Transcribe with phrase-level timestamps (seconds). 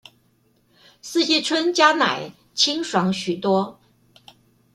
[1.03, 3.79] 四季春加奶清爽許多